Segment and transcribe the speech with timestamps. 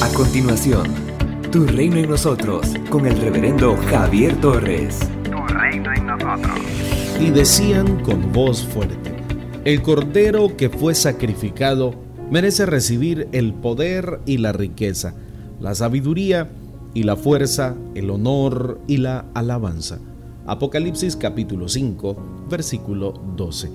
[0.00, 0.86] A continuación,
[1.50, 5.00] Tu Reino en Nosotros con el reverendo Javier Torres.
[5.24, 6.56] Tu reino en nosotros.
[7.18, 9.12] Y decían con voz fuerte,
[9.64, 11.96] el cordero que fue sacrificado
[12.30, 15.14] merece recibir el poder y la riqueza,
[15.58, 16.48] la sabiduría
[16.94, 19.98] y la fuerza, el honor y la alabanza.
[20.46, 23.68] Apocalipsis capítulo 5, versículo 12.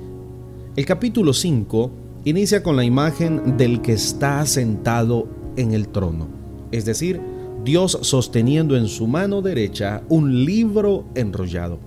[0.78, 1.92] El capítulo 5
[2.24, 6.28] inicia con la imagen del que está sentado en el trono,
[6.72, 7.20] es decir,
[7.64, 11.80] Dios sosteniendo en su mano derecha un libro enrollado.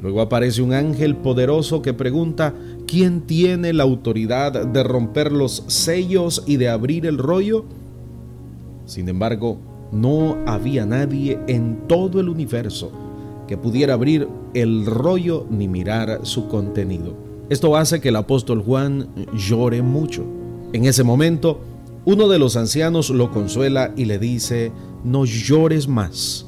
[0.00, 2.54] Luego aparece un ángel poderoso que pregunta,
[2.86, 7.64] ¿quién tiene la autoridad de romper los sellos y de abrir el rollo?
[8.84, 9.58] Sin embargo,
[9.92, 12.90] no había nadie en todo el universo
[13.46, 17.14] que pudiera abrir el rollo ni mirar su contenido.
[17.48, 20.24] Esto hace que el apóstol Juan llore mucho.
[20.72, 21.60] En ese momento,
[22.06, 24.70] uno de los ancianos lo consuela y le dice,
[25.02, 26.46] no llores más,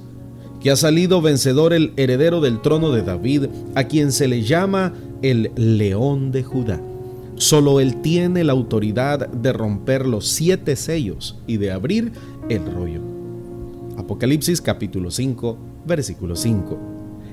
[0.60, 4.94] que ha salido vencedor el heredero del trono de David, a quien se le llama
[5.20, 6.80] el león de Judá.
[7.34, 12.12] Solo él tiene la autoridad de romper los siete sellos y de abrir
[12.48, 13.00] el rollo.
[13.96, 16.78] Apocalipsis capítulo 5, versículo 5.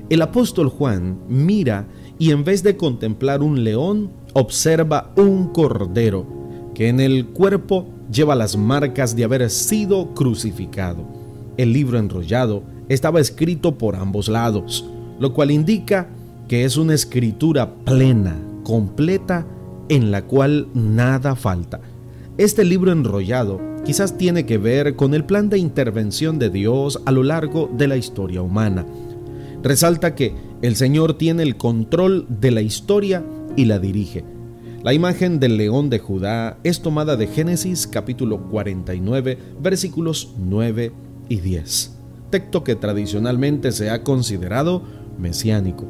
[0.09, 6.25] El apóstol Juan mira y en vez de contemplar un león, observa un cordero
[6.73, 11.05] que en el cuerpo lleva las marcas de haber sido crucificado.
[11.57, 14.85] El libro enrollado estaba escrito por ambos lados,
[15.19, 16.07] lo cual indica
[16.47, 19.45] que es una escritura plena, completa,
[19.89, 21.79] en la cual nada falta.
[22.37, 27.11] Este libro enrollado quizás tiene que ver con el plan de intervención de Dios a
[27.11, 28.85] lo largo de la historia humana.
[29.63, 33.23] Resalta que el Señor tiene el control de la historia
[33.55, 34.34] y la dirige.
[34.85, 40.91] La imagen del león de Judá es tomada de Génesis capítulo 49 versículos 9
[41.27, 41.97] y 10,
[42.29, 44.83] texto que tradicionalmente se ha considerado
[45.17, 45.85] mesiánico.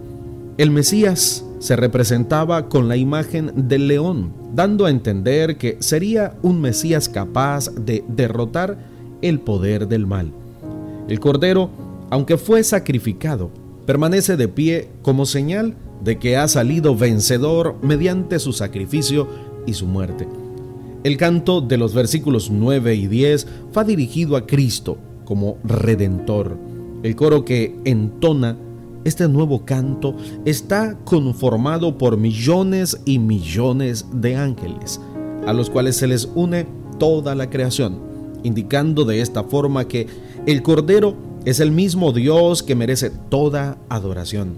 [0.57, 6.61] El Mesías se representaba con la imagen del león, dando a entender que sería un
[6.61, 8.77] Mesías capaz de derrotar
[9.21, 10.31] el poder del mal.
[11.09, 11.69] El Cordero,
[12.11, 13.51] aunque fue sacrificado,
[13.85, 19.27] permanece de pie como señal de que ha salido vencedor mediante su sacrificio
[19.65, 20.27] y su muerte.
[21.03, 23.47] El canto de los versículos 9 y 10
[23.77, 26.57] va dirigido a Cristo como redentor.
[27.03, 28.57] El coro que entona
[29.03, 34.99] este nuevo canto está conformado por millones y millones de ángeles,
[35.45, 36.65] a los cuales se les une
[36.97, 37.99] toda la creación,
[38.43, 40.07] indicando de esta forma que
[40.47, 44.57] el Cordero es el mismo Dios que merece toda adoración.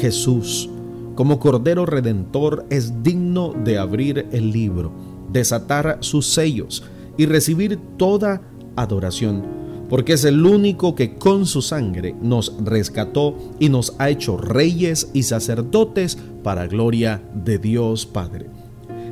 [0.00, 0.68] Jesús,
[1.14, 4.92] como Cordero Redentor, es digno de abrir el libro,
[5.32, 6.82] desatar sus sellos
[7.16, 8.42] y recibir toda
[8.74, 9.44] adoración,
[9.88, 15.08] porque es el único que con su sangre nos rescató y nos ha hecho reyes
[15.12, 18.55] y sacerdotes para gloria de Dios Padre.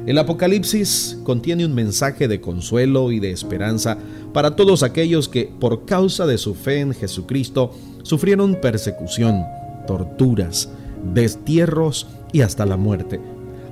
[0.07, 3.97] El Apocalipsis contiene un mensaje de consuelo y de esperanza
[4.35, 7.71] para todos aquellos que, por causa de su fe en Jesucristo,
[8.03, 9.45] sufrieron persecución,
[9.87, 10.69] torturas,
[11.15, 13.19] destierros y hasta la muerte.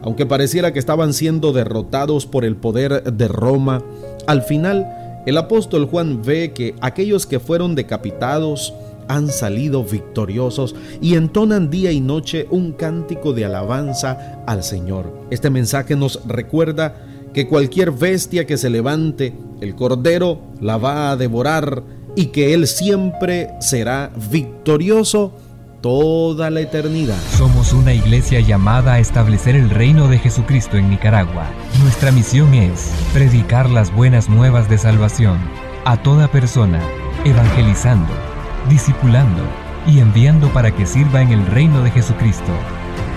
[0.00, 3.82] Aunque pareciera que estaban siendo derrotados por el poder de Roma,
[4.26, 4.86] al final
[5.26, 8.72] el apóstol Juan ve que aquellos que fueron decapitados,
[9.12, 15.12] han salido victoriosos y entonan día y noche un cántico de alabanza al Señor.
[15.30, 16.96] Este mensaje nos recuerda
[17.34, 21.82] que cualquier bestia que se levante, el Cordero la va a devorar
[22.16, 25.32] y que Él siempre será victorioso
[25.82, 27.18] toda la eternidad.
[27.36, 31.50] Somos una iglesia llamada a establecer el reino de Jesucristo en Nicaragua.
[31.82, 35.38] Nuestra misión es predicar las buenas nuevas de salvación
[35.84, 36.80] a toda persona,
[37.24, 38.31] evangelizando
[38.68, 39.42] discipulando
[39.86, 42.52] y enviando para que sirva en el reino de Jesucristo.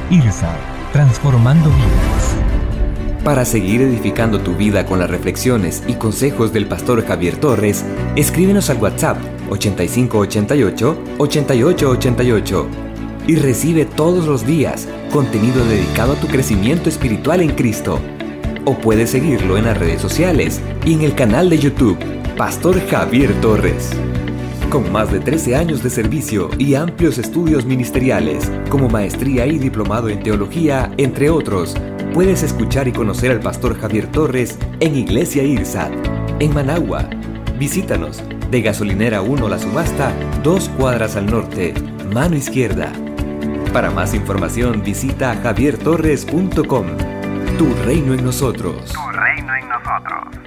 [0.10, 0.56] IRSA,
[0.92, 2.36] transformando vidas.
[3.24, 7.84] Para seguir edificando tu vida con las reflexiones y consejos del pastor Javier Torres,
[8.16, 9.18] escríbenos al WhatsApp
[9.50, 12.68] 8588 8888
[13.28, 18.00] y recibe todos los días contenido dedicado a tu crecimiento espiritual en Cristo.
[18.66, 21.98] O puedes seguirlo en las redes sociales y en el canal de YouTube,
[22.38, 23.90] Pastor Javier Torres.
[24.70, 30.10] Con más de 13 años de servicio y amplios estudios ministeriales, como maestría y diplomado
[30.10, 31.76] en teología, entre otros,
[32.14, 35.92] puedes escuchar y conocer al pastor Javier Torres en Iglesia IRSAT,
[36.40, 37.10] en Managua.
[37.58, 38.22] Visítanos
[38.52, 40.12] de Gasolinera 1 La Subasta,
[40.44, 41.74] dos cuadras al norte,
[42.14, 42.92] mano izquierda.
[43.72, 46.88] Para más información visita javiertorres.com.
[47.58, 48.92] Tu reino en nosotros.
[48.92, 50.45] Tu reino en nosotros.